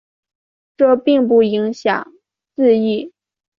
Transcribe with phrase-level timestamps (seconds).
[0.77, 2.11] 这并不影响
[2.55, 3.13] 字义。